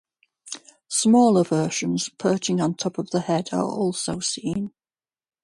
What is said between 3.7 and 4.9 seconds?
also seen.